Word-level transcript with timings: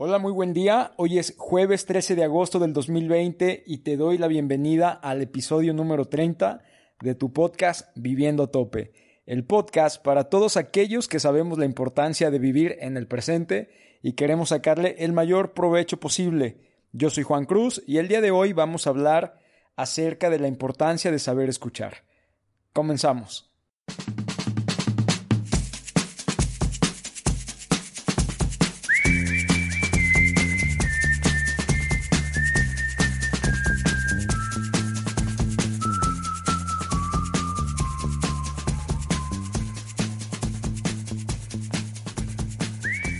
Hola, 0.00 0.20
muy 0.20 0.30
buen 0.30 0.52
día. 0.52 0.92
Hoy 0.94 1.18
es 1.18 1.34
jueves 1.36 1.84
13 1.84 2.14
de 2.14 2.22
agosto 2.22 2.60
del 2.60 2.72
2020 2.72 3.64
y 3.66 3.78
te 3.78 3.96
doy 3.96 4.16
la 4.16 4.28
bienvenida 4.28 4.92
al 4.92 5.22
episodio 5.22 5.74
número 5.74 6.04
30 6.04 6.62
de 7.00 7.16
tu 7.16 7.32
podcast 7.32 7.90
Viviendo 7.96 8.44
a 8.44 8.46
Tope. 8.46 8.92
El 9.26 9.44
podcast 9.44 10.00
para 10.00 10.28
todos 10.28 10.56
aquellos 10.56 11.08
que 11.08 11.18
sabemos 11.18 11.58
la 11.58 11.64
importancia 11.64 12.30
de 12.30 12.38
vivir 12.38 12.76
en 12.78 12.96
el 12.96 13.08
presente 13.08 13.70
y 14.00 14.12
queremos 14.12 14.50
sacarle 14.50 14.94
el 15.00 15.12
mayor 15.12 15.52
provecho 15.52 15.98
posible. 15.98 16.60
Yo 16.92 17.10
soy 17.10 17.24
Juan 17.24 17.44
Cruz 17.44 17.82
y 17.84 17.98
el 17.98 18.06
día 18.06 18.20
de 18.20 18.30
hoy 18.30 18.52
vamos 18.52 18.86
a 18.86 18.90
hablar 18.90 19.40
acerca 19.74 20.30
de 20.30 20.38
la 20.38 20.46
importancia 20.46 21.10
de 21.10 21.18
saber 21.18 21.48
escuchar. 21.48 22.04
Comenzamos. 22.72 23.50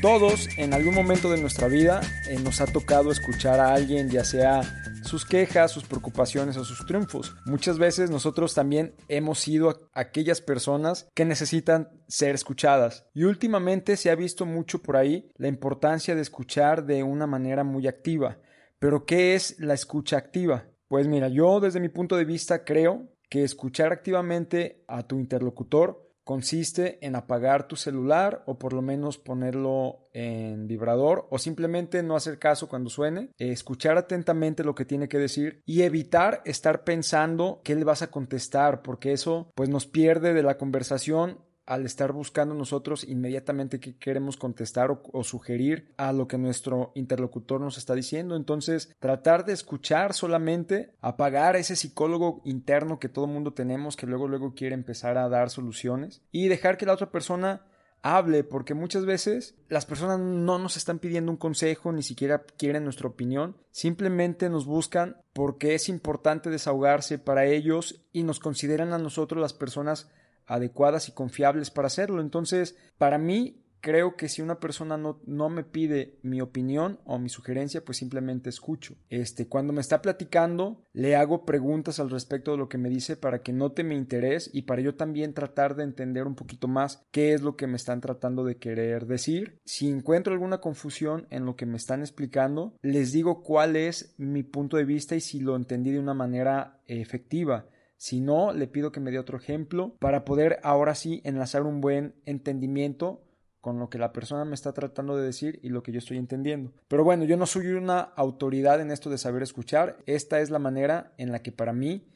Todos 0.09 0.48
en 0.57 0.73
algún 0.73 0.95
momento 0.95 1.30
de 1.30 1.39
nuestra 1.39 1.69
vida 1.69 2.01
eh, 2.30 2.39
nos 2.43 2.62
ha 2.62 2.67
tocado 2.67 3.12
escuchar 3.12 3.61
a 3.61 3.75
alguien, 3.75 4.09
ya 4.09 4.25
sea 4.25 4.62
sus 5.03 5.27
quejas, 5.27 5.71
sus 5.71 5.84
preocupaciones 5.84 6.57
o 6.57 6.65
sus 6.65 6.87
triunfos. 6.87 7.37
Muchas 7.45 7.79
veces 7.79 8.09
nosotros 8.09 8.55
también 8.55 8.95
hemos 9.09 9.39
sido 9.39 9.91
aquellas 9.93 10.41
personas 10.41 11.11
que 11.15 11.27
necesitan 11.27 11.91
ser 12.09 12.34
escuchadas. 12.34 13.05
Y 13.12 13.25
últimamente 13.25 13.98
se 13.98 14.09
ha 14.09 14.15
visto 14.15 14.47
mucho 14.47 14.81
por 14.81 14.97
ahí 14.97 15.31
la 15.37 15.48
importancia 15.48 16.15
de 16.15 16.23
escuchar 16.23 16.87
de 16.87 17.03
una 17.03 17.27
manera 17.27 17.62
muy 17.62 17.87
activa. 17.87 18.39
Pero 18.79 19.05
¿qué 19.05 19.34
es 19.34 19.61
la 19.61 19.75
escucha 19.75 20.17
activa? 20.17 20.65
Pues 20.89 21.06
mira, 21.06 21.28
yo 21.28 21.61
desde 21.61 21.81
mi 21.81 21.91
punto 21.91 22.17
de 22.17 22.25
vista 22.25 22.65
creo 22.65 23.11
que 23.28 23.45
escuchar 23.45 23.93
activamente 23.93 24.83
a 24.89 25.03
tu 25.03 25.19
interlocutor 25.19 26.08
consiste 26.29 26.98
en 27.01 27.17
apagar 27.17 27.69
tu 27.69 27.75
celular 27.75 28.43
o 28.45 28.59
por 28.59 28.75
lo 28.75 28.83
menos 28.83 29.17
ponerlo 29.17 30.11
en 30.12 30.67
vibrador 30.67 31.27
o 31.31 31.39
simplemente 31.39 32.03
no 32.03 32.17
hacer 32.17 32.39
caso 32.39 32.69
cuando 32.69 32.91
suene, 32.91 33.31
escuchar 33.39 33.97
atentamente 33.97 34.62
lo 34.62 34.75
que 34.75 34.84
tiene 34.84 35.09
que 35.09 35.17
decir 35.17 35.62
y 35.65 35.84
evitar 35.84 36.43
estar 36.45 36.84
pensando 36.84 37.62
qué 37.65 37.75
le 37.75 37.84
vas 37.84 38.03
a 38.03 38.11
contestar 38.11 38.83
porque 38.83 39.12
eso 39.12 39.51
pues 39.55 39.71
nos 39.71 39.87
pierde 39.87 40.34
de 40.34 40.43
la 40.43 40.59
conversación 40.59 41.39
al 41.69 41.84
estar 41.84 42.12
buscando 42.12 42.55
nosotros 42.55 43.05
inmediatamente 43.05 43.78
qué 43.78 43.94
queremos 43.94 44.38
contestar 44.38 44.91
o, 44.91 45.22
sugerir 45.22 45.92
a 45.98 46.14
lo 46.14 46.27
que 46.27 46.38
nuestro 46.38 46.92
interlocutor 46.94 47.60
nos 47.60 47.77
está 47.77 47.94
diciendo. 47.94 48.36
Entonces, 48.36 48.97
tratar 48.98 49.44
de 49.44 49.52
escuchar 49.52 50.14
solamente, 50.14 50.94
apagar 51.02 51.56
ese 51.56 51.77
psicólogo 51.77 52.41
interno 52.47 52.98
que 52.98 53.10
todo 53.10 53.27
mundo 53.27 53.52
tenemos, 53.52 53.97
que 53.97 54.06
luego 54.06 54.28
luego 54.28 54.55
quiere 54.55 54.75
empezar 54.75 55.19
a 55.19 55.28
dar 55.28 55.50
soluciones 55.50 56.22
y 56.33 56.48
dejar 56.48 56.78
que 56.78 56.86
la 56.86 56.94
otra 56.94 57.10
persona 57.10 57.66
hable, 58.00 58.44
porque 58.44 58.72
muchas 58.72 59.05
veces 59.05 59.55
las 59.69 59.84
personas 59.84 60.20
no 60.20 60.58
nos 60.58 60.78
están 60.78 60.98
pidiendo 60.98 61.30
un 61.30 61.36
consejo, 61.36 61.92
ni 61.92 62.03
siquiera 62.03 62.44
quieren 62.56 62.84
nuestra 62.84 63.08
opinión, 63.08 63.58
simplemente 63.72 64.48
nos 64.48 64.64
buscan 64.64 65.19
porque 65.34 65.75
es 65.75 65.91
importante 65.91 66.48
desahogarse 66.48 67.19
para 67.19 67.44
ellos 67.44 68.00
y 68.10 68.22
nos 68.22 68.38
consideran 68.38 68.94
a 68.94 68.98
nosotros 68.98 69.42
las 69.42 69.53
personas 69.53 70.08
adecuadas 70.48 71.08
y 71.08 71.12
confiables 71.12 71.70
para 71.70 71.86
hacerlo. 71.86 72.20
Entonces, 72.20 72.77
para 72.98 73.18
mí, 73.18 73.62
creo 73.80 74.16
que 74.16 74.28
si 74.28 74.42
una 74.42 74.58
persona 74.58 74.96
no, 74.96 75.48
me 75.48 75.64
pide 75.64 76.18
mi 76.22 76.41
opinión 76.41 76.98
o 77.04 77.18
mi 77.18 77.28
sugerencia, 77.28 77.84
pues 77.84 77.98
simplemente 77.98 78.50
escucho. 78.50 78.96
Este, 79.08 79.48
cuando 79.48 79.72
me 79.72 79.80
está 79.80 80.02
platicando, 80.02 80.84
le 80.92 81.16
hago 81.16 81.44
preguntas 81.44 82.00
al 82.00 82.10
respecto 82.10 82.52
de 82.52 82.58
lo 82.58 82.69
que 82.69 82.78
me 82.78 82.88
dice 82.88 83.16
para 83.16 83.42
que 83.42 83.52
note 83.52 83.84
mi 83.84 83.94
interés 83.94 84.50
y 84.53 84.62
para 84.62 84.82
yo 84.82 84.94
también 84.94 85.34
tratar 85.34 85.76
de 85.76 85.84
entender 85.84 86.26
un 86.26 86.34
poquito 86.34 86.69
más 86.69 87.03
qué 87.10 87.34
es 87.34 87.42
lo 87.42 87.56
que 87.56 87.66
me 87.66 87.76
están 87.76 88.00
tratando 88.00 88.44
de 88.44 88.56
querer 88.56 89.06
decir. 89.06 89.58
Si 89.64 89.88
encuentro 89.88 90.32
alguna 90.32 90.58
confusión 90.58 91.26
en 91.31 91.44
lo 91.44 91.56
que 91.56 91.66
me 91.66 91.76
están 91.76 92.00
explicando, 92.00 92.75
les 92.82 93.12
digo 93.12 93.42
cuál 93.42 93.76
es 93.76 94.14
mi 94.19 94.42
punto 94.42 94.76
de 94.76 94.84
vista 94.84 95.14
y 95.14 95.20
si 95.20 95.41
lo 95.41 95.56
entendí 95.56 95.92
de 95.92 96.00
una 96.00 96.14
manera 96.14 96.81
efectiva. 96.87 97.66
Si 97.98 98.20
no, 98.20 98.53
le 98.53 98.69
pido 98.69 98.92
que 98.92 99.00
me 99.00 99.10
dé 99.10 99.19
otro 99.19 99.36
ejemplo 99.36 99.97
para 99.98 100.25
poder 100.25 100.60
ahora 100.62 100.94
sí 100.94 101.20
enlazar 101.25 101.64
un 101.64 101.81
buen 101.81 102.14
entendimiento 102.26 103.25
con 103.60 103.81
lo 103.81 103.91
que 103.91 103.98
la 103.98 104.12
persona 104.12 104.44
me 104.44 104.54
está 104.54 104.72
tratando 104.72 105.16
de 105.16 105.26
decir 105.26 105.59
y 105.64 105.70
lo 105.70 105.82
que 105.82 105.91
yo 105.91 105.98
estoy 105.98 106.16
entendiendo. 106.16 106.72
Pero 106.87 107.03
bueno, 107.03 107.25
yo 107.25 107.37
no 107.37 107.44
soy 107.44 107.66
una 107.66 107.98
autoridad 108.00 108.81
en 108.81 108.92
esto 108.92 109.10
de 109.10 109.19
saber 109.19 109.42
escuchar. 109.42 109.98
Esta 110.06 110.38
es 110.38 110.48
la 110.48 110.60
manera 110.60 111.12
en 111.19 111.32
la 111.32 111.42
que 111.42 111.50
para 111.50 111.72
mí 111.72 112.06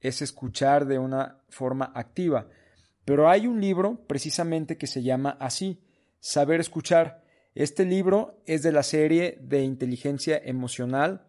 es 0.00 0.22
escuchar 0.22 0.86
de 0.86 1.00
una 1.00 1.42
forma 1.48 1.90
activa. 1.92 2.46
Pero 3.04 3.28
hay 3.28 3.48
un 3.48 3.60
libro 3.60 3.98
precisamente 4.06 4.78
que 4.78 4.86
se 4.86 5.02
llama 5.02 5.36
así, 5.40 5.82
Saber 6.20 6.60
escuchar. 6.60 7.24
Este 7.56 7.84
libro 7.84 8.40
es 8.46 8.62
de 8.62 8.70
la 8.70 8.84
serie 8.84 9.38
de 9.40 9.64
inteligencia 9.64 10.40
emocional, 10.44 11.26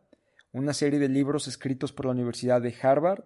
una 0.51 0.75
serie 0.75 0.99
de 0.99 1.09
libros 1.09 1.47
escritos 1.47 1.91
por 1.91 2.05
la 2.05 2.11
Universidad 2.11 2.61
de 2.61 2.75
Harvard 2.79 3.23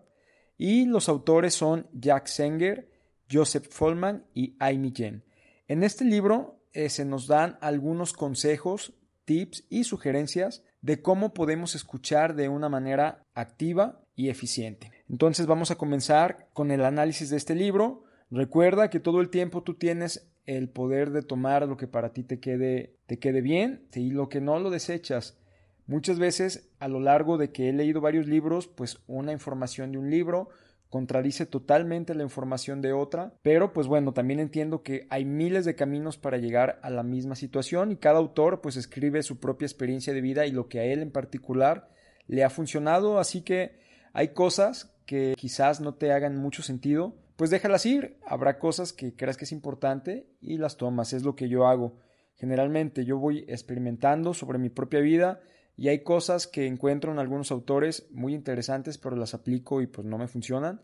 y 0.58 0.86
los 0.86 1.10
autores 1.10 1.54
son 1.54 1.88
Jack 1.94 2.28
Senger, 2.28 2.90
Joseph 3.32 3.68
Follman 3.70 4.26
y 4.34 4.56
Amy 4.60 4.92
Jen. 4.96 5.24
En 5.68 5.84
este 5.84 6.06
libro 6.06 6.62
eh, 6.74 6.90
se 6.90 7.06
nos 7.06 7.28
dan 7.28 7.58
algunos 7.62 8.14
consejos, 8.14 8.94
tips 9.26 9.66
y 9.70 9.84
sugerencias 9.84 10.64
de 10.82 11.02
cómo 11.02 11.34
podemos 11.34 11.76
escuchar 11.76 12.36
de 12.36 12.50
una 12.50 12.70
manera 12.70 13.26
activa 13.34 14.02
y 14.16 14.30
eficiente. 14.30 14.92
Entonces 15.10 15.46
vamos 15.46 15.72
a 15.72 15.76
comenzar 15.76 16.48
con 16.54 16.72
el 16.72 16.84
análisis 16.84 17.30
de 17.30 17.38
este 17.38 17.56
libro. 17.56 18.04
Recuerda 18.32 18.90
que 18.90 19.00
todo 19.00 19.22
el 19.22 19.30
tiempo 19.30 19.64
tú 19.64 19.76
tienes 19.76 20.30
el 20.46 20.70
poder 20.70 21.12
de 21.12 21.22
tomar 21.22 21.68
lo 21.68 21.78
que 21.78 21.88
para 21.88 22.14
ti 22.14 22.24
te 22.24 22.40
quede, 22.40 22.96
te 23.06 23.20
quede 23.20 23.42
bien 23.42 23.88
y 23.94 24.12
lo 24.12 24.30
que 24.30 24.40
no 24.40 24.60
lo 24.60 24.70
desechas. 24.70 25.38
Muchas 25.88 26.20
veces 26.20 26.70
a 26.80 26.88
lo 26.88 27.00
largo 27.00 27.38
de 27.38 27.52
que 27.52 27.70
he 27.70 27.74
leído 27.74 28.02
varios 28.02 28.28
libros, 28.28 28.68
pues 28.68 29.00
una 29.08 29.32
información 29.32 29.94
de 29.94 29.98
un 29.98 30.10
libro 30.10 30.50
contradice 30.90 31.46
totalmente 31.46 32.14
la 32.14 32.24
información 32.24 32.82
de 32.82 32.94
otra, 32.94 33.34
pero 33.42 33.74
pues 33.74 33.88
bueno, 33.88 34.14
también 34.14 34.40
entiendo 34.40 34.84
que 34.84 35.08
hay 35.10 35.26
miles 35.26 35.66
de 35.66 35.76
caminos 35.76 36.18
para 36.18 36.38
llegar 36.38 36.80
a 36.82 36.90
la 36.90 37.04
misma 37.04 37.36
situación 37.36 37.92
y 37.92 37.98
cada 37.98 38.20
autor 38.20 38.62
pues 38.62 38.78
escribe 38.78 39.24
su 39.24 39.40
propia 39.40 39.66
experiencia 39.66 40.14
de 40.14 40.22
vida 40.22 40.46
y 40.46 40.52
lo 40.52 40.68
que 40.68 40.80
a 40.80 40.86
él 40.86 41.02
en 41.02 41.12
particular 41.12 41.90
le 42.28 42.44
ha 42.44 42.50
funcionado, 42.50 43.20
así 43.20 43.42
que 43.42 43.80
hay 44.14 44.30
cosas 44.30 44.94
que 45.06 45.36
quizás 45.38 45.80
no 45.80 45.96
te 45.96 46.12
hagan 46.12 46.38
mucho 46.38 46.64
sentido, 46.64 47.16
pues 47.38 47.50
déjalas 47.50 47.86
ir, 47.86 48.18
habrá 48.26 48.60
cosas 48.60 48.92
que 48.92 49.16
creas 49.16 49.38
que 49.38 49.46
es 49.46 49.52
importante 49.52 50.28
y 50.42 50.58
las 50.58 50.76
tomas, 50.76 51.14
es 51.14 51.24
lo 51.24 51.36
que 51.36 51.50
yo 51.50 51.68
hago. 51.68 51.96
Generalmente 52.36 53.06
yo 53.06 53.18
voy 53.18 53.46
experimentando 53.48 54.34
sobre 54.34 54.58
mi 54.58 54.70
propia 54.70 55.00
vida, 55.00 55.40
y 55.78 55.90
hay 55.90 56.00
cosas 56.00 56.48
que 56.48 56.66
encuentro 56.66 57.12
en 57.12 57.20
algunos 57.20 57.52
autores 57.52 58.08
muy 58.12 58.34
interesantes, 58.34 58.98
pero 58.98 59.16
las 59.16 59.36
aplico 59.36 59.82
y 59.82 59.88
pues 59.88 60.06
no 60.08 60.18
me 60.18 60.28
funcionan. 60.28 60.82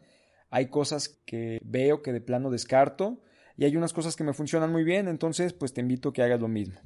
Hay 0.52 0.68
cosas 0.68 1.10
que 1.26 1.60
veo 1.64 2.04
que 2.04 2.14
de 2.14 2.22
plano 2.22 2.52
descarto 2.52 3.20
y 3.58 3.66
hay 3.66 3.76
unas 3.76 3.92
cosas 3.92 4.16
que 4.16 4.24
me 4.24 4.34
funcionan 4.34 4.72
muy 4.72 4.84
bien, 4.84 5.08
entonces 5.08 5.52
pues 5.52 5.74
te 5.74 5.82
invito 5.82 6.10
a 6.10 6.14
que 6.14 6.22
hagas 6.22 6.40
lo 6.40 6.48
mismo. 6.48 6.80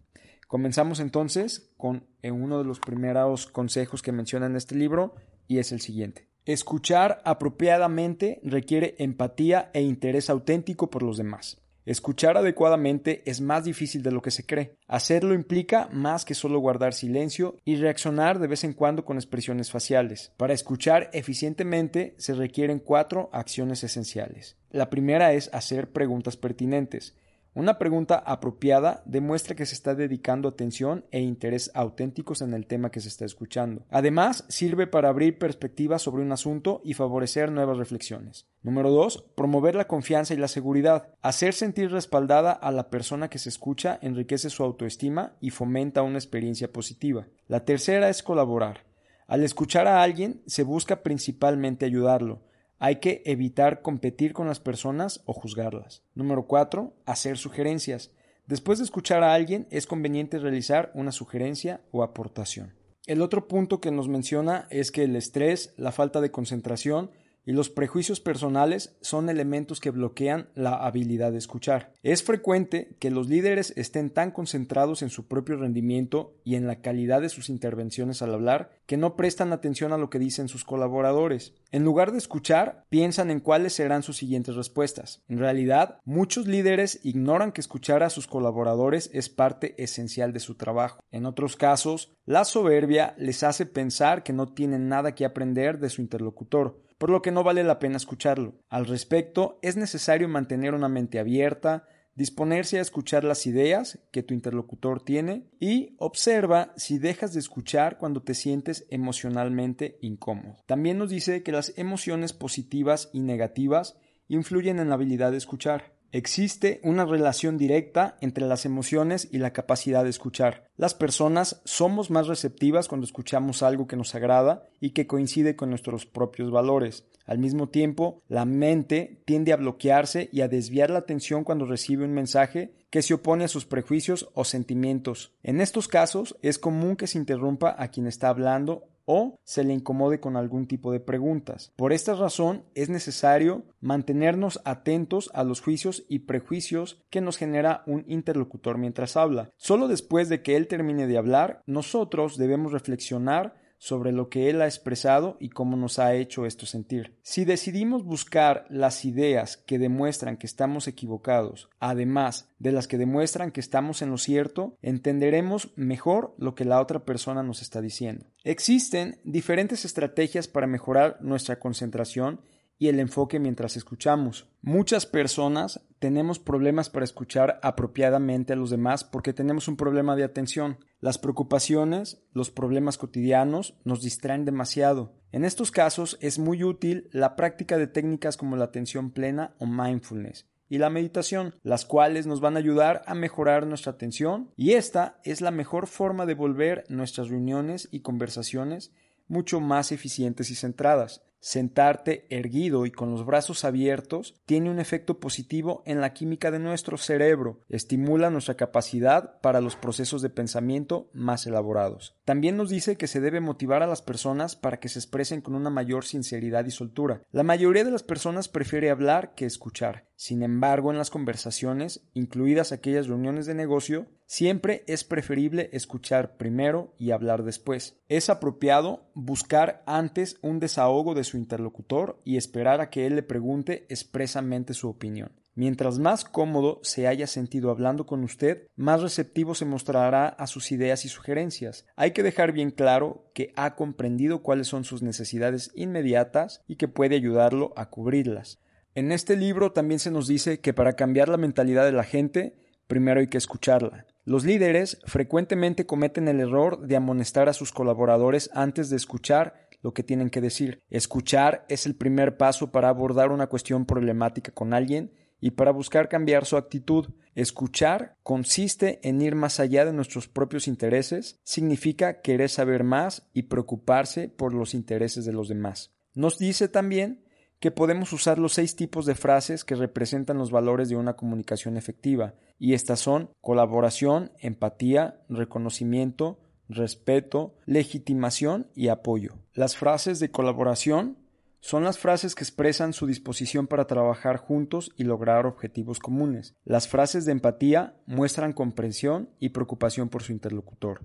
Comenzamos 0.48 1.02
entonces 1.02 1.74
con 1.76 2.08
eh, 2.22 2.32
uno 2.32 2.58
de 2.58 2.64
los 2.64 2.80
primeros 2.80 3.48
consejos 3.48 4.02
que 4.02 4.14
menciona 4.14 4.46
en 4.46 4.56
este 4.56 4.76
libro 4.76 5.16
y 5.46 5.60
es 5.60 5.74
el 5.74 5.82
siguiente. 5.82 6.30
Escuchar 6.46 7.22
apropiadamente 7.26 8.40
requiere 8.42 8.96
empatía 9.00 9.70
e 9.74 9.82
interés 9.82 10.30
auténtico 10.30 10.90
por 10.90 11.04
los 11.04 11.18
demás. 11.18 11.62
Escuchar 11.88 12.36
adecuadamente 12.36 13.24
es 13.26 13.40
más 13.40 13.64
difícil 13.64 14.04
de 14.04 14.12
lo 14.12 14.22
que 14.22 14.30
se 14.30 14.46
cree. 14.46 14.76
Hacerlo 14.90 15.34
implica 15.34 15.88
más 15.94 16.26
que 16.26 16.34
solo 16.34 16.60
guardar 16.60 16.94
silencio 16.94 17.56
y 17.64 17.78
reaccionar 17.78 18.40
de 18.40 18.48
vez 18.48 18.66
en 18.66 18.74
cuando 18.74 19.06
con 19.06 19.16
expresiones 19.16 19.72
faciales. 19.72 20.34
Para 20.36 20.54
escuchar 20.54 21.10
eficientemente 21.14 22.14
se 22.18 22.34
requieren 22.34 22.80
cuatro 22.80 23.30
acciones 23.32 23.86
esenciales. 23.86 24.58
La 24.70 24.90
primera 24.90 25.32
es 25.32 25.50
hacer 25.54 25.90
preguntas 25.90 26.36
pertinentes. 26.36 27.16
Una 27.58 27.80
pregunta 27.80 28.20
apropiada 28.24 29.02
demuestra 29.06 29.56
que 29.56 29.66
se 29.66 29.74
está 29.74 29.96
dedicando 29.96 30.48
atención 30.48 31.06
e 31.10 31.22
interés 31.22 31.72
auténticos 31.74 32.44
en 32.44 32.54
el 32.54 32.68
tema 32.68 32.92
que 32.92 33.00
se 33.00 33.08
está 33.08 33.26
escuchando. 33.26 33.82
Además, 33.90 34.46
sirve 34.48 34.86
para 34.86 35.10
abrir 35.10 35.40
perspectivas 35.40 36.04
sobre 36.04 36.22
un 36.22 36.32
asunto 36.32 36.82
y 36.84 36.94
favorecer 36.94 37.52
nuevas 37.52 37.80
reflexiones. 37.80 38.46
Número 38.62 38.92
2. 38.92 39.32
Promover 39.34 39.74
la 39.74 39.88
confianza 39.88 40.36
y 40.36 40.38
la 40.38 40.50
seguridad. 40.50 41.10
Hacer 41.24 41.56
sentir 41.56 41.90
respaldada 41.90 42.52
a 42.52 42.72
la 42.72 42.92
persona 42.92 43.28
que 43.28 43.40
se 43.40 43.50
escucha 43.50 43.98
enriquece 44.04 44.52
su 44.52 44.62
autoestima 44.62 45.34
y 45.42 45.50
fomenta 45.50 46.04
una 46.04 46.20
experiencia 46.20 46.72
positiva. 46.72 47.26
La 47.48 47.66
tercera 47.66 48.10
es 48.10 48.22
colaborar. 48.22 48.86
Al 49.26 49.44
escuchar 49.44 49.88
a 49.88 50.04
alguien 50.04 50.44
se 50.46 50.62
busca 50.62 51.02
principalmente 51.02 51.88
ayudarlo, 51.88 52.40
hay 52.80 52.98
que 52.98 53.22
evitar 53.26 53.82
competir 53.82 54.34
con 54.34 54.48
las 54.48 54.60
personas 54.60 55.22
o 55.26 55.34
juzgarlas. 55.34 56.04
Número 56.16 56.46
4. 56.46 56.94
Hacer 57.06 57.38
sugerencias. 57.38 58.12
Después 58.46 58.78
de 58.80 58.86
escuchar 58.86 59.24
a 59.24 59.34
alguien, 59.34 59.68
es 59.72 59.88
conveniente 59.88 60.40
realizar 60.40 60.92
una 60.94 61.12
sugerencia 61.12 61.82
o 61.92 62.04
aportación. 62.04 62.74
El 63.06 63.22
otro 63.22 63.48
punto 63.48 63.80
que 63.80 63.92
nos 63.92 64.08
menciona 64.08 64.68
es 64.70 64.92
que 64.92 65.04
el 65.04 65.16
estrés, 65.16 65.74
la 65.78 65.92
falta 65.92 66.22
de 66.22 66.32
concentración 66.32 67.12
y 67.48 67.54
los 67.54 67.70
prejuicios 67.70 68.20
personales 68.20 68.98
son 69.00 69.30
elementos 69.30 69.80
que 69.80 69.90
bloquean 69.90 70.50
la 70.54 70.76
habilidad 70.86 71.32
de 71.32 71.38
escuchar. 71.38 71.94
Es 72.04 72.22
frecuente 72.22 72.98
que 73.00 73.10
los 73.10 73.30
líderes 73.30 73.74
estén 73.78 74.10
tan 74.10 74.32
concentrados 74.32 75.02
en 75.02 75.10
su 75.10 75.28
propio 75.28 75.56
rendimiento 75.56 76.36
y 76.44 76.56
en 76.56 76.68
la 76.68 76.82
calidad 76.82 77.22
de 77.22 77.30
sus 77.30 77.48
intervenciones 77.48 78.22
al 78.22 78.34
hablar 78.34 78.72
que 78.86 78.98
no 78.98 79.16
prestan 79.16 79.54
atención 79.54 79.94
a 79.94 79.98
lo 79.98 80.10
que 80.10 80.20
dicen 80.20 80.50
sus 80.50 80.66
colaboradores. 80.66 81.54
En 81.72 81.86
lugar 81.86 82.12
de 82.12 82.18
escuchar, 82.18 82.84
piensan 82.90 83.32
en 83.32 83.40
cuáles 83.40 83.72
serán 83.72 84.04
sus 84.04 84.18
siguientes 84.18 84.56
respuestas. 84.56 85.24
En 85.30 85.38
realidad, 85.38 86.00
muchos 86.04 86.48
líderes 86.48 87.00
ignoran 87.04 87.54
que 87.54 87.62
escuchar 87.62 88.04
a 88.04 88.10
sus 88.10 88.28
colaboradores 88.28 89.10
es 89.14 89.30
parte 89.30 89.82
esencial 89.82 90.34
de 90.34 90.42
su 90.42 90.56
trabajo. 90.56 91.00
En 91.12 91.26
otros 91.26 91.56
casos, 91.56 92.12
la 92.26 92.44
soberbia 92.44 93.16
les 93.18 93.44
hace 93.44 93.66
pensar 93.66 94.24
que 94.24 94.34
no 94.34 94.54
tienen 94.54 94.90
nada 94.90 95.16
que 95.16 95.24
aprender 95.24 95.80
de 95.80 95.90
su 95.90 96.02
interlocutor 96.02 96.86
por 96.98 97.10
lo 97.10 97.22
que 97.22 97.32
no 97.32 97.44
vale 97.44 97.64
la 97.64 97.80
pena 97.80 97.98
escucharlo. 97.98 98.56
Al 98.70 98.86
respecto, 98.86 99.60
es 99.62 99.78
necesario 99.78 100.28
mantener 100.28 100.74
una 100.74 100.90
mente 100.90 101.20
abierta, 101.20 101.88
disponerse 102.16 102.80
a 102.80 102.82
escuchar 102.82 103.24
las 103.24 103.46
ideas 103.46 104.00
que 104.12 104.24
tu 104.24 104.34
interlocutor 104.34 105.04
tiene 105.04 105.46
y 105.60 105.96
observa 106.00 106.74
si 106.76 106.98
dejas 106.98 107.34
de 107.34 107.40
escuchar 107.40 108.00
cuando 108.00 108.24
te 108.24 108.34
sientes 108.34 108.88
emocionalmente 108.90 110.00
incómodo. 110.02 110.58
También 110.66 110.98
nos 110.98 111.12
dice 111.12 111.44
que 111.44 111.52
las 111.52 111.78
emociones 111.78 112.34
positivas 112.34 113.12
y 113.14 113.20
negativas 113.20 113.98
influyen 114.28 114.80
en 114.80 114.90
la 114.90 114.96
habilidad 114.96 115.32
de 115.32 115.38
escuchar. 115.38 115.97
Existe 116.12 116.80
una 116.84 117.06
relación 117.06 117.58
directa 117.58 118.18
entre 118.22 118.46
las 118.46 118.66
emociones 118.66 119.28
y 119.32 119.40
la 119.40 119.52
capacidad 119.52 120.04
de 120.04 120.10
escuchar. 120.10 120.68
Las 120.78 120.94
personas 120.94 121.62
somos 121.66 122.10
más 122.10 122.28
receptivas 122.28 122.88
cuando 122.88 123.06
escuchamos 123.06 123.62
algo 123.62 123.88
que 123.88 123.98
nos 123.98 124.16
agrada 124.16 124.64
y 124.80 124.92
que 124.92 125.06
coincide 125.06 125.56
con 125.56 125.70
nuestros 125.70 126.06
propios 126.06 126.50
valores. 126.50 127.06
Al 127.26 127.40
mismo 127.40 127.68
tiempo, 127.68 128.22
la 128.30 128.46
mente 128.46 129.22
tiende 129.26 129.52
a 129.52 129.58
bloquearse 129.58 130.30
y 130.32 130.42
a 130.42 130.48
desviar 130.48 130.90
la 130.90 131.00
atención 131.00 131.44
cuando 131.44 131.66
recibe 131.66 132.06
un 132.06 132.14
mensaje 132.14 132.72
que 132.90 133.02
se 133.02 133.14
opone 133.14 133.44
a 133.44 133.50
sus 133.50 133.66
prejuicios 133.66 134.30
o 134.34 134.46
sentimientos. 134.46 135.34
En 135.44 135.60
estos 135.60 135.90
casos, 135.90 136.38
es 136.42 136.58
común 136.58 136.96
que 136.96 137.08
se 137.08 137.18
interrumpa 137.18 137.76
a 137.78 137.90
quien 137.90 138.08
está 138.08 138.30
hablando 138.30 138.88
o 139.08 139.40
se 139.44 139.64
le 139.64 139.74
incomode 139.74 140.20
con 140.20 140.36
algún 140.36 140.68
tipo 140.68 140.92
de 140.92 141.00
preguntas. 141.00 141.74
Por 141.78 141.94
esta 141.94 142.14
razón 142.14 142.66
es 142.76 142.90
necesario 142.90 143.64
mantenernos 143.80 144.62
atentos 144.66 145.32
a 145.34 145.44
los 145.46 145.62
juicios 145.62 146.06
y 146.10 146.20
prejuicios 146.20 147.02
que 147.10 147.22
nos 147.22 147.38
genera 147.38 147.84
un 147.88 148.04
interlocutor 148.08 148.78
mientras 148.78 149.16
habla. 149.16 149.50
Solo 149.56 149.88
después 149.88 150.28
de 150.28 150.44
que 150.44 150.58
él 150.58 150.68
termine 150.68 151.08
de 151.08 151.18
hablar, 151.18 151.64
nosotros 151.66 152.38
debemos 152.38 152.74
reflexionar 152.74 153.56
sobre 153.78 154.12
lo 154.12 154.30
que 154.30 154.50
él 154.50 154.62
ha 154.62 154.66
expresado 154.66 155.38
y 155.40 155.50
cómo 155.50 155.78
nos 155.78 156.00
ha 156.00 156.14
hecho 156.16 156.46
esto 156.46 156.66
sentir. 156.66 157.18
Si 157.22 157.46
decidimos 157.46 158.04
buscar 158.04 158.66
las 158.70 159.06
ideas 159.06 159.58
que 159.58 159.80
demuestran 159.80 160.38
que 160.38 160.48
estamos 160.48 160.88
equivocados, 160.88 161.70
además 161.80 162.50
de 162.60 162.72
las 162.72 162.88
que 162.88 162.98
demuestran 162.98 163.52
que 163.52 163.60
estamos 163.60 164.02
en 164.02 164.10
lo 164.10 164.18
cierto, 164.18 164.78
entenderemos 164.82 165.72
mejor 165.76 166.34
lo 166.38 166.56
que 166.56 166.66
la 166.66 166.82
otra 166.82 167.06
persona 167.06 167.44
nos 167.44 167.62
está 167.62 167.82
diciendo. 167.82 168.26
Existen 168.44 169.20
diferentes 169.24 169.86
estrategias 169.86 170.48
para 170.48 170.68
mejorar 170.68 171.18
nuestra 171.22 171.60
concentración 171.60 172.42
y 172.80 172.88
el 172.90 173.00
enfoque 173.00 173.40
mientras 173.40 173.76
escuchamos. 173.76 174.48
Muchas 174.62 175.06
personas 175.06 175.82
tenemos 176.00 176.40
problemas 176.40 176.90
para 176.90 177.06
escuchar 177.06 177.60
apropiadamente 177.64 178.54
a 178.54 178.56
los 178.56 178.70
demás 178.70 179.04
porque 179.04 179.34
tenemos 179.34 179.68
un 179.68 179.78
problema 179.78 180.16
de 180.16 180.24
atención. 180.24 180.78
Las 181.00 181.18
preocupaciones, 181.18 182.22
los 182.34 182.52
problemas 182.52 182.98
cotidianos 182.98 183.76
nos 183.84 184.02
distraen 184.02 184.46
demasiado. 184.46 185.14
En 185.32 185.46
estos 185.46 185.72
casos 185.72 186.18
es 186.22 186.40
muy 186.40 186.64
útil 186.64 187.10
la 187.12 187.36
práctica 187.36 187.78
de 187.78 187.88
técnicas 187.88 188.38
como 188.38 188.56
la 188.56 188.66
atención 188.66 189.12
plena 189.12 189.56
o 189.60 189.66
mindfulness 189.66 190.46
y 190.70 190.80
la 190.80 190.90
meditación, 190.90 191.56
las 191.64 191.86
cuales 191.86 192.28
nos 192.28 192.42
van 192.42 192.56
a 192.56 192.60
ayudar 192.60 193.02
a 193.06 193.16
mejorar 193.16 193.66
nuestra 193.66 193.94
atención 193.94 194.52
y 194.56 194.74
esta 194.74 195.20
es 195.24 195.42
la 195.42 195.52
mejor 195.52 195.88
forma 195.88 196.26
de 196.26 196.34
volver 196.34 196.84
nuestras 196.90 197.30
reuniones 197.30 197.88
y 197.92 198.02
conversaciones 198.02 198.92
mucho 199.28 199.60
más 199.60 199.92
eficientes 199.92 200.50
y 200.52 200.56
centradas. 200.56 201.22
Sentarte 201.40 202.26
erguido 202.30 202.86
y 202.86 202.92
con 202.92 203.12
los 203.12 203.26
brazos 203.26 203.64
abiertos 203.64 204.36
tiene 204.46 204.70
un 204.70 204.80
efecto 204.80 205.20
positivo 205.20 205.84
en 205.86 206.02
la 206.02 206.14
química 206.14 206.52
de 206.52 206.60
nuestro 206.60 206.98
cerebro, 206.98 207.62
estimula 207.70 208.30
nuestra 208.30 208.56
capacidad 208.56 209.40
para 209.42 209.62
los 209.62 209.76
procesos 209.76 210.22
de 210.22 210.30
pensamiento 210.30 211.10
más 211.14 211.46
elaborados. 211.46 212.16
También 212.26 212.58
nos 212.58 212.70
dice 212.70 212.98
que 212.98 213.08
se 213.08 213.22
debe 213.22 213.40
motivar 213.40 213.84
a 213.84 213.88
las 213.88 214.02
personas 214.02 214.56
para 214.56 214.80
que 214.80 214.90
se 214.90 215.00
expresen 215.00 215.42
con 215.42 215.56
una 215.56 215.70
mayor 215.70 216.06
sinceridad 216.06 216.66
y 216.66 216.72
soltura. 216.72 217.22
La 217.32 217.44
mayoría 217.44 217.84
de 217.84 217.92
las 217.92 218.04
personas 218.04 218.50
prefiere 218.50 218.90
hablar 218.90 219.34
que 219.36 219.46
escuchar. 219.46 220.08
Sin 220.16 220.42
embargo, 220.42 220.92
en 220.92 220.98
las 220.98 221.12
conversaciones, 221.12 222.02
incluidas 222.14 222.72
aquellas 222.72 223.08
reuniones 223.08 223.46
de 223.46 223.54
negocio, 223.54 224.08
siempre 224.28 224.84
es 224.86 225.04
preferible 225.04 225.70
escuchar 225.74 226.38
primero 226.38 226.94
y 227.00 227.12
hablar 227.12 227.44
después. 227.44 228.00
Es 228.10 228.30
apropiado 228.30 229.10
buscar 229.16 229.82
antes 229.88 230.38
un 230.42 230.60
desahogo 230.60 231.16
de 231.16 231.24
su 231.24 231.38
interlocutor 231.38 232.22
y 232.24 232.38
esperar 232.38 232.82
a 232.82 232.92
que 232.92 233.08
él 233.08 233.16
le 233.16 233.24
pregunte 233.24 233.88
expresamente 233.90 234.76
su 234.76 234.90
opinión. 234.90 235.32
Mientras 235.56 235.98
más 235.98 236.24
cómodo 236.24 236.80
se 236.84 237.08
haya 237.08 237.26
sentido 237.26 237.72
hablando 237.72 238.06
con 238.06 238.24
usted, 238.24 238.68
más 238.76 239.02
receptivo 239.02 239.56
se 239.56 239.66
mostrará 239.66 240.28
a 240.28 240.46
sus 240.46 240.72
ideas 240.72 241.04
y 241.04 241.10
sugerencias. 241.10 241.88
Hay 241.96 242.12
que 242.12 242.22
dejar 242.22 242.52
bien 242.52 242.70
claro 242.70 243.32
que 243.34 243.54
ha 243.56 243.76
comprendido 243.76 244.44
cuáles 244.44 244.68
son 244.68 244.84
sus 244.84 245.02
necesidades 245.02 245.72
inmediatas 245.74 246.62
y 246.68 246.76
que 246.76 246.88
puede 246.88 247.16
ayudarlo 247.16 247.74
a 247.76 247.90
cubrirlas. 247.90 248.60
En 248.94 249.12
este 249.12 249.36
libro 249.36 249.72
también 249.72 250.00
se 250.00 250.12
nos 250.12 250.28
dice 250.28 250.60
que 250.60 250.76
para 250.76 250.94
cambiar 250.94 251.28
la 251.28 251.38
mentalidad 251.38 251.86
de 251.86 251.92
la 251.92 252.04
gente, 252.04 252.56
primero 252.86 253.20
hay 253.20 253.28
que 253.28 253.40
escucharla. 253.40 254.06
Los 254.28 254.44
líderes 254.44 255.00
frecuentemente 255.06 255.86
cometen 255.86 256.28
el 256.28 256.42
error 256.42 256.86
de 256.86 256.98
amonestar 256.98 257.48
a 257.48 257.54
sus 257.54 257.72
colaboradores 257.72 258.50
antes 258.54 258.90
de 258.90 258.98
escuchar 258.98 259.70
lo 259.82 259.94
que 259.94 260.04
tienen 260.04 260.30
que 260.30 260.42
decir. 260.42 260.84
Escuchar 260.90 261.66
es 261.70 261.86
el 261.86 261.96
primer 261.96 262.36
paso 262.36 262.70
para 262.70 262.90
abordar 262.90 263.32
una 263.32 263.48
cuestión 263.48 263.86
problemática 263.86 264.52
con 264.52 264.74
alguien 264.74 265.14
y 265.40 265.52
para 265.52 265.72
buscar 265.72 266.10
cambiar 266.10 266.44
su 266.46 266.58
actitud. 266.58 267.08
Escuchar 267.36 268.18
consiste 268.22 269.00
en 269.08 269.22
ir 269.22 269.34
más 269.34 269.62
allá 269.62 269.86
de 269.86 269.94
nuestros 269.94 270.28
propios 270.28 270.68
intereses, 270.68 271.40
significa 271.46 272.20
querer 272.20 272.50
saber 272.50 272.84
más 272.84 273.30
y 273.32 273.44
preocuparse 273.44 274.28
por 274.28 274.54
los 274.54 274.74
intereses 274.74 275.24
de 275.24 275.32
los 275.32 275.48
demás. 275.48 275.94
Nos 276.14 276.38
dice 276.38 276.68
también 276.68 277.24
que 277.60 277.72
podemos 277.72 278.14
usar 278.14 278.38
los 278.38 278.54
seis 278.54 278.76
tipos 278.76 279.06
de 279.06 279.16
frases 279.16 279.64
que 279.64 279.76
representan 279.76 280.38
los 280.38 280.52
valores 280.52 280.90
de 280.90 280.96
una 280.96 281.16
comunicación 281.16 281.78
efectiva, 281.78 282.36
y 282.60 282.74
estas 282.74 283.00
son 283.00 283.32
colaboración, 283.42 284.32
empatía, 284.40 285.22
reconocimiento, 285.30 286.40
respeto, 286.70 287.56
legitimación 287.66 288.68
y 288.76 288.90
apoyo. 288.90 289.36
Las 289.54 289.76
frases 289.76 290.20
de 290.20 290.32
colaboración 290.32 291.18
son 291.60 291.84
las 291.84 291.98
frases 291.98 292.36
que 292.36 292.44
expresan 292.44 292.94
su 292.94 293.08
disposición 293.08 293.68
para 293.68 293.88
trabajar 293.88 294.38
juntos 294.38 294.92
y 294.96 295.04
lograr 295.04 295.46
objetivos 295.46 296.00
comunes. 296.00 296.56
Las 296.64 296.88
frases 296.88 297.26
de 297.26 297.32
empatía 297.32 297.96
muestran 298.06 298.54
comprensión 298.54 299.30
y 299.40 299.50
preocupación 299.50 300.10
por 300.10 300.24
su 300.24 300.32
interlocutor. 300.32 301.02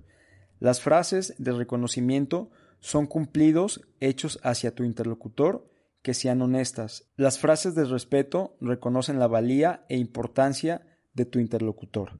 Las 0.59 0.79
frases 0.79 1.33
de 1.37 1.51
reconocimiento 1.51 2.51
son 2.79 3.07
cumplidos 3.07 3.81
hechos 3.99 4.39
hacia 4.43 4.75
tu 4.75 4.83
interlocutor 4.83 5.72
que 6.03 6.13
sean 6.13 6.41
honestas. 6.41 7.09
Las 7.15 7.39
frases 7.39 7.73
de 7.73 7.85
respeto 7.85 8.55
reconocen 8.61 9.17
la 9.17 9.27
valía 9.27 9.85
e 9.89 9.97
importancia 9.97 10.85
de 11.13 11.25
tu 11.25 11.39
interlocutor. 11.39 12.19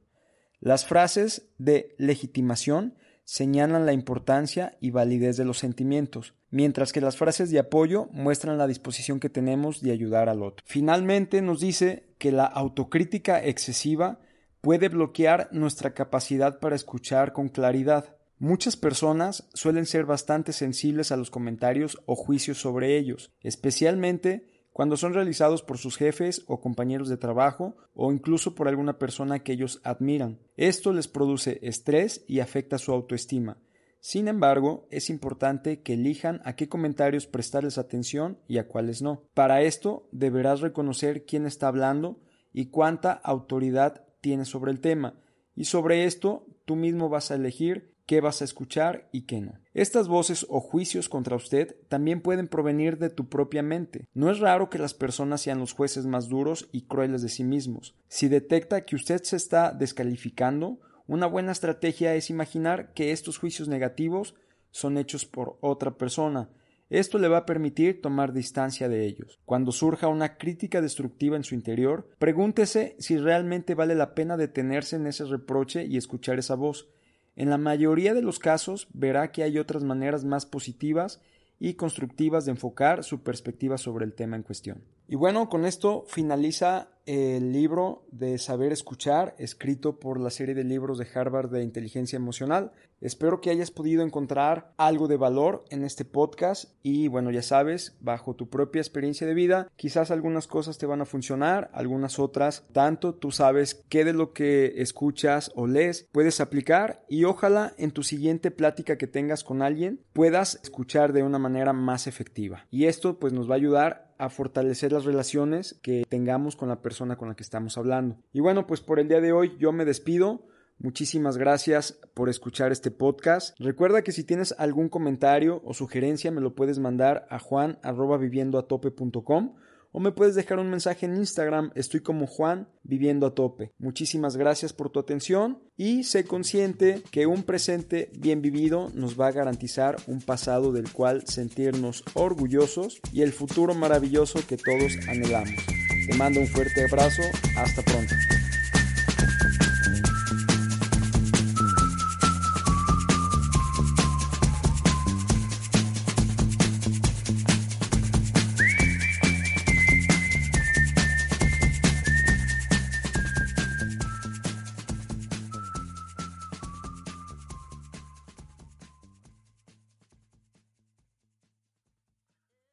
Las 0.58 0.86
frases 0.86 1.52
de 1.58 1.94
legitimación 1.98 2.94
señalan 3.24 3.86
la 3.86 3.92
importancia 3.92 4.76
y 4.80 4.90
validez 4.90 5.36
de 5.36 5.44
los 5.44 5.58
sentimientos, 5.58 6.34
mientras 6.50 6.92
que 6.92 7.00
las 7.00 7.16
frases 7.16 7.50
de 7.50 7.58
apoyo 7.58 8.08
muestran 8.12 8.58
la 8.58 8.66
disposición 8.66 9.20
que 9.20 9.30
tenemos 9.30 9.80
de 9.80 9.92
ayudar 9.92 10.28
al 10.28 10.42
otro. 10.42 10.64
Finalmente 10.66 11.42
nos 11.42 11.60
dice 11.60 12.14
que 12.18 12.32
la 12.32 12.44
autocrítica 12.44 13.44
excesiva 13.44 14.20
puede 14.60 14.88
bloquear 14.88 15.48
nuestra 15.52 15.92
capacidad 15.92 16.58
para 16.58 16.76
escuchar 16.76 17.32
con 17.32 17.48
claridad. 17.48 18.16
Muchas 18.38 18.76
personas 18.76 19.48
suelen 19.54 19.86
ser 19.86 20.06
bastante 20.06 20.52
sensibles 20.52 21.12
a 21.12 21.16
los 21.16 21.30
comentarios 21.30 22.02
o 22.06 22.16
juicios 22.16 22.58
sobre 22.58 22.98
ellos, 22.98 23.32
especialmente 23.40 24.48
cuando 24.72 24.96
son 24.96 25.14
realizados 25.14 25.62
por 25.62 25.78
sus 25.78 25.96
jefes 25.96 26.42
o 26.48 26.60
compañeros 26.60 27.08
de 27.08 27.16
trabajo 27.16 27.76
o 27.94 28.12
incluso 28.12 28.56
por 28.56 28.66
alguna 28.66 28.98
persona 28.98 29.38
que 29.38 29.52
ellos 29.52 29.80
admiran. 29.84 30.40
Esto 30.56 30.92
les 30.92 31.06
produce 31.06 31.60
estrés 31.62 32.24
y 32.26 32.40
afecta 32.40 32.78
su 32.78 32.92
autoestima. 32.92 33.56
Sin 34.00 34.26
embargo, 34.26 34.88
es 34.90 35.10
importante 35.10 35.80
que 35.80 35.94
elijan 35.94 36.42
a 36.44 36.56
qué 36.56 36.68
comentarios 36.68 37.28
prestarles 37.28 37.78
atención 37.78 38.38
y 38.48 38.58
a 38.58 38.66
cuáles 38.66 39.00
no. 39.00 39.22
Para 39.32 39.62
esto, 39.62 40.08
deberás 40.10 40.60
reconocer 40.60 41.24
quién 41.24 41.46
está 41.46 41.68
hablando 41.68 42.20
y 42.52 42.66
cuánta 42.66 43.12
autoridad 43.12 44.04
tienes 44.20 44.48
sobre 44.48 44.72
el 44.72 44.80
tema, 44.80 45.14
y 45.54 45.66
sobre 45.66 46.04
esto 46.04 46.46
tú 46.64 46.76
mismo 46.76 47.08
vas 47.08 47.30
a 47.30 47.36
elegir 47.36 47.93
qué 48.06 48.20
vas 48.20 48.40
a 48.40 48.44
escuchar 48.44 49.08
y 49.12 49.22
qué 49.22 49.40
no. 49.40 49.54
Estas 49.72 50.08
voces 50.08 50.46
o 50.48 50.60
juicios 50.60 51.08
contra 51.08 51.36
usted 51.36 51.76
también 51.88 52.20
pueden 52.20 52.48
provenir 52.48 52.98
de 52.98 53.10
tu 53.10 53.28
propia 53.28 53.62
mente. 53.62 54.08
No 54.14 54.30
es 54.30 54.40
raro 54.40 54.70
que 54.70 54.78
las 54.78 54.94
personas 54.94 55.40
sean 55.40 55.58
los 55.58 55.72
jueces 55.72 56.06
más 56.06 56.28
duros 56.28 56.68
y 56.72 56.82
crueles 56.82 57.22
de 57.22 57.28
sí 57.28 57.44
mismos. 57.44 57.96
Si 58.08 58.28
detecta 58.28 58.84
que 58.84 58.96
usted 58.96 59.22
se 59.22 59.36
está 59.36 59.72
descalificando, 59.72 60.78
una 61.06 61.26
buena 61.26 61.52
estrategia 61.52 62.14
es 62.14 62.30
imaginar 62.30 62.92
que 62.94 63.12
estos 63.12 63.38
juicios 63.38 63.68
negativos 63.68 64.34
son 64.70 64.96
hechos 64.98 65.26
por 65.26 65.58
otra 65.60 65.96
persona. 65.96 66.50
Esto 66.90 67.18
le 67.18 67.28
va 67.28 67.38
a 67.38 67.46
permitir 67.46 68.02
tomar 68.02 68.32
distancia 68.32 68.88
de 68.88 69.06
ellos. 69.06 69.40
Cuando 69.44 69.72
surja 69.72 70.08
una 70.08 70.36
crítica 70.36 70.80
destructiva 70.80 71.36
en 71.36 71.44
su 71.44 71.54
interior, 71.54 72.08
pregúntese 72.18 72.94
si 72.98 73.16
realmente 73.16 73.74
vale 73.74 73.94
la 73.94 74.14
pena 74.14 74.36
detenerse 74.36 74.96
en 74.96 75.06
ese 75.06 75.24
reproche 75.24 75.86
y 75.86 75.96
escuchar 75.96 76.38
esa 76.38 76.54
voz. 76.54 76.88
En 77.36 77.50
la 77.50 77.58
mayoría 77.58 78.14
de 78.14 78.22
los 78.22 78.38
casos 78.38 78.88
verá 78.92 79.32
que 79.32 79.42
hay 79.42 79.58
otras 79.58 79.82
maneras 79.82 80.24
más 80.24 80.46
positivas 80.46 81.20
y 81.58 81.74
constructivas 81.74 82.44
de 82.44 82.52
enfocar 82.52 83.04
su 83.04 83.22
perspectiva 83.22 83.78
sobre 83.78 84.04
el 84.04 84.14
tema 84.14 84.36
en 84.36 84.42
cuestión. 84.42 84.82
Y 85.08 85.16
bueno, 85.16 85.48
con 85.48 85.64
esto 85.64 86.04
finaliza 86.08 86.88
el 87.06 87.52
libro 87.52 88.06
de 88.10 88.38
Saber 88.38 88.72
Escuchar, 88.72 89.34
escrito 89.38 89.98
por 89.98 90.18
la 90.18 90.30
serie 90.30 90.54
de 90.54 90.64
libros 90.64 90.98
de 90.98 91.06
Harvard 91.14 91.50
de 91.50 91.62
Inteligencia 91.62 92.16
Emocional. 92.16 92.72
Espero 93.00 93.40
que 93.42 93.50
hayas 93.50 93.70
podido 93.70 94.02
encontrar 94.02 94.72
algo 94.78 95.08
de 95.08 95.18
valor 95.18 95.64
en 95.68 95.84
este 95.84 96.06
podcast 96.06 96.72
y 96.82 97.08
bueno, 97.08 97.30
ya 97.30 97.42
sabes, 97.42 97.98
bajo 98.00 98.34
tu 98.34 98.48
propia 98.48 98.80
experiencia 98.80 99.26
de 99.26 99.34
vida, 99.34 99.68
quizás 99.76 100.10
algunas 100.10 100.46
cosas 100.46 100.78
te 100.78 100.86
van 100.86 101.02
a 101.02 101.04
funcionar, 101.04 101.70
algunas 101.74 102.18
otras 102.18 102.64
tanto, 102.72 103.14
tú 103.14 103.30
sabes 103.30 103.84
qué 103.90 104.04
de 104.04 104.14
lo 104.14 104.32
que 104.32 104.74
escuchas 104.76 105.52
o 105.54 105.66
lees 105.66 106.08
puedes 106.12 106.40
aplicar 106.40 107.04
y 107.08 107.24
ojalá 107.24 107.74
en 107.76 107.90
tu 107.90 108.02
siguiente 108.02 108.50
plática 108.50 108.96
que 108.96 109.06
tengas 109.06 109.44
con 109.44 109.60
alguien 109.60 110.00
puedas 110.14 110.58
escuchar 110.62 111.12
de 111.12 111.22
una 111.22 111.38
manera 111.38 111.74
más 111.74 112.06
efectiva. 112.06 112.66
Y 112.70 112.86
esto 112.86 113.18
pues 113.18 113.34
nos 113.34 113.50
va 113.50 113.54
a 113.54 113.56
ayudar 113.56 114.13
a 114.24 114.30
fortalecer 114.30 114.92
las 114.92 115.04
relaciones 115.04 115.78
que 115.82 116.04
tengamos 116.08 116.56
con 116.56 116.68
la 116.68 116.80
persona 116.80 117.16
con 117.16 117.28
la 117.28 117.36
que 117.36 117.42
estamos 117.42 117.76
hablando. 117.78 118.16
Y 118.32 118.40
bueno, 118.40 118.66
pues 118.66 118.80
por 118.80 118.98
el 118.98 119.08
día 119.08 119.20
de 119.20 119.32
hoy 119.32 119.56
yo 119.58 119.72
me 119.72 119.84
despido. 119.84 120.46
Muchísimas 120.78 121.36
gracias 121.36 122.00
por 122.14 122.28
escuchar 122.28 122.72
este 122.72 122.90
podcast. 122.90 123.56
Recuerda 123.60 124.02
que 124.02 124.10
si 124.12 124.24
tienes 124.24 124.54
algún 124.58 124.88
comentario 124.88 125.62
o 125.64 125.74
sugerencia 125.74 126.32
me 126.32 126.40
lo 126.40 126.54
puedes 126.54 126.80
mandar 126.80 127.26
a 127.30 127.38
juan@viviendoatope.com 127.38 129.54
o 129.96 130.00
me 130.00 130.10
puedes 130.10 130.34
dejar 130.34 130.58
un 130.58 130.70
mensaje 130.70 131.06
en 131.06 131.14
Instagram, 131.14 131.70
estoy 131.76 132.00
como 132.00 132.26
Juan 132.26 132.68
viviendo 132.82 133.26
a 133.28 133.34
tope. 133.34 133.72
Muchísimas 133.78 134.36
gracias 134.36 134.72
por 134.72 134.90
tu 134.90 134.98
atención 134.98 135.62
y 135.76 136.02
sé 136.02 136.24
consciente 136.24 137.00
que 137.12 137.28
un 137.28 137.44
presente 137.44 138.10
bien 138.18 138.42
vivido 138.42 138.90
nos 138.92 139.18
va 139.18 139.28
a 139.28 139.32
garantizar 139.32 139.94
un 140.08 140.20
pasado 140.20 140.72
del 140.72 140.92
cual 140.92 141.22
sentirnos 141.28 142.02
orgullosos 142.14 143.00
y 143.12 143.22
el 143.22 143.32
futuro 143.32 143.72
maravilloso 143.72 144.40
que 144.44 144.56
todos 144.56 144.98
anhelamos. 145.08 145.62
Te 146.10 146.16
mando 146.16 146.40
un 146.40 146.48
fuerte 146.48 146.84
abrazo, 146.84 147.22
hasta 147.56 147.82
pronto. 147.82 148.14